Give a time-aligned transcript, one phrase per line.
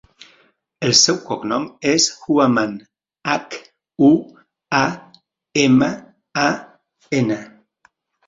[0.85, 2.73] El seu cognom és Huaman:
[3.33, 3.57] hac,
[4.09, 4.11] u,
[4.79, 4.81] a,
[5.67, 5.91] ema,
[6.47, 6.49] a,
[7.19, 7.39] ena.